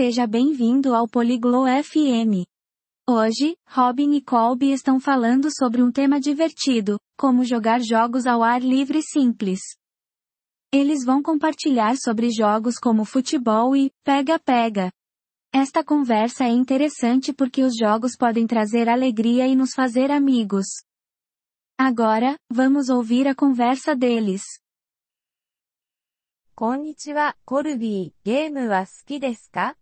[0.00, 2.46] Seja bem-vindo ao Poliglo FM.
[3.04, 8.60] Hoje, Robin e Colby estão falando sobre um tema divertido, como jogar jogos ao ar
[8.62, 9.58] livre simples.
[10.72, 14.92] Eles vão compartilhar sobre jogos como futebol e pega-pega.
[15.52, 20.66] Esta conversa é interessante porque os jogos podem trazer alegria e nos fazer amigos.
[21.76, 24.44] Agora, vamos ouvir a conversa deles.
[26.54, 28.12] こんにちは、コルビー。
[28.24, 29.74] ゲームは好きですか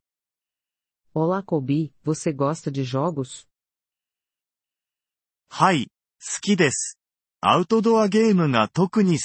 [1.19, 3.49] Olá, Kobi, você gosta de jogos?
[5.51, 5.87] Hai,
[6.21, 6.75] skides.
[7.43, 9.17] Outdoor game ga tokuni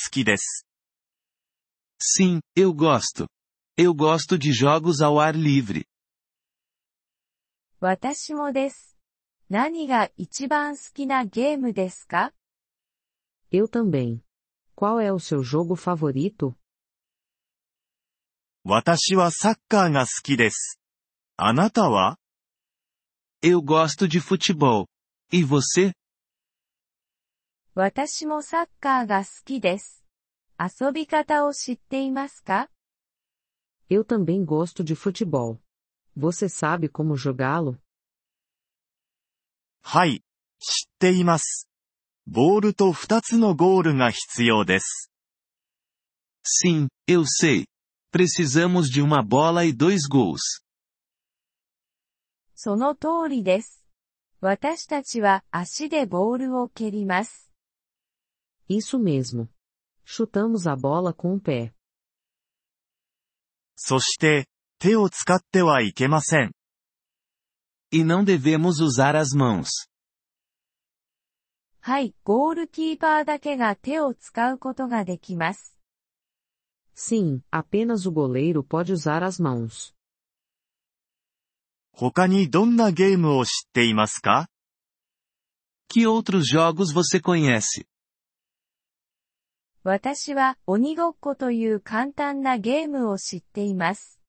[2.01, 3.27] Sim, eu gosto.
[3.77, 5.85] Eu gosto de jogos ao ar livre.
[7.81, 8.95] Watashi mo desu.
[9.49, 12.33] Nani ga ichiban suki na game desu ka?
[13.51, 14.23] Eu também.
[14.73, 16.55] Qual é o seu jogo favorito?
[18.65, 20.80] Watashi wa sakka ga suki desu.
[21.43, 22.15] Anatawa?
[23.41, 24.87] Eu gosto de futebol.
[25.33, 25.91] E você?
[27.73, 30.05] 私もサッカーが好きです。
[30.59, 32.69] 遊び方を知っていますか
[33.89, 35.59] Eu também gosto de futebol.
[36.15, 37.79] Você sabe como jogá-lo?
[39.81, 40.21] はい、
[40.59, 41.67] 知っています。
[42.27, 45.09] ボールと二つのゴールが必要です。
[46.45, 47.65] Sim, eu sei.
[48.13, 50.60] Precisamos de uma bola e dois gols.
[52.63, 53.83] その通りです。
[54.39, 57.51] 私たちは足でボールを蹴ります。
[58.69, 59.47] Isso mesmo.
[60.05, 61.73] Chutamos a bola com o pé.
[63.75, 64.45] そして、
[64.77, 66.51] 手を使ってはいけません。
[67.89, 69.89] E não devemos usar as mãos.
[71.79, 75.75] はい、ゴールキーパーだけが手を使うことができます。
[76.95, 79.95] Sim, apenas o goleiro pode usar as mãos.
[81.93, 84.47] 他にどんなゲームを知っていますか
[85.89, 87.85] Que outros jogos você conhece?
[89.83, 94.21] 私は鬼ごっこという簡単なゲームを知っています。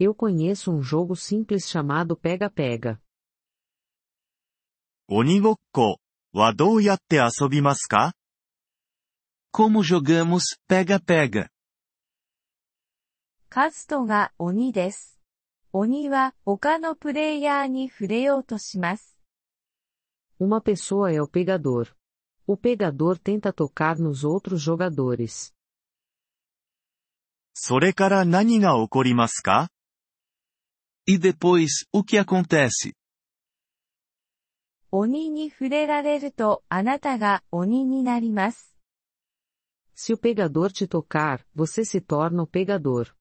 [0.00, 2.98] Eu conheço um jogo simples chamado Pega-Pega.
[5.08, 6.00] 鬼ごっこ
[6.34, 8.12] はどうやって遊びますか
[9.54, 11.46] Como jogamos Pega-Pega?
[13.48, 15.11] カズトが鬼です。
[15.74, 19.16] 鬼は他のプレイヤーに触れようとします。
[20.38, 21.94] Uma pessoa é o pegador.
[22.46, 25.54] O pegador tenta tocar nos outros jogadores.
[27.54, 29.70] それから何が起こりますか
[31.06, 32.94] E depois, o que acontece?
[34.90, 38.76] 鬼に触れられるとあなたが鬼になります。
[39.96, 43.14] Se o pegador te tocar, você se torna o pegador.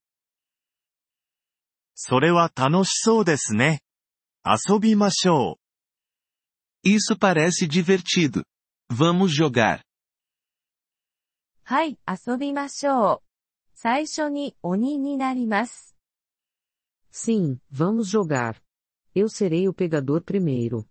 [1.96, 3.82] それは楽しそうですね。
[4.46, 5.60] 遊びましょ
[6.84, 6.90] う。
[6.90, 8.44] Isso parece divertido.
[8.92, 9.82] Vamos jogar.
[11.64, 13.22] はい、遊びましょう。
[13.76, 15.96] 最初に鬼になります。
[17.12, 18.56] Sim, vamos jogar.
[19.14, 20.86] Eu serei o pegador primeiro.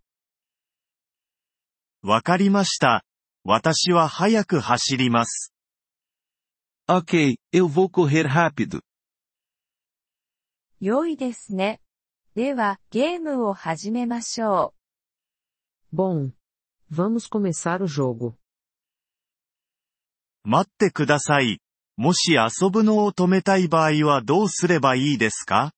[2.03, 3.05] わかりました。
[3.43, 5.53] 私は早く走ります。
[6.89, 8.81] Ok, eu vou correr rápido.
[10.83, 11.83] 良いですね。
[12.35, 14.73] では、ゲームを始めましょ
[15.93, 15.97] う。
[15.97, 16.33] Bom.
[16.91, 18.35] Vamos começar o jogo.
[20.43, 21.61] 待ってください。
[21.99, 25.73] もし遊ぶのを止めたい場合はどうすればいいですか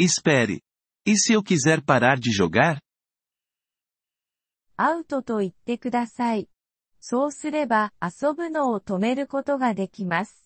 [0.00, 0.60] Espere.
[1.04, 2.78] E se eu quiser parar de jogar?
[4.76, 6.48] アウトと言ってください。
[7.00, 10.45] そうすれば遊ぶのを止めることができます。